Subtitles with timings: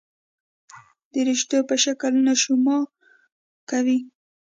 [1.13, 2.77] درشتو په شکل نشونما
[3.69, 3.99] کوي.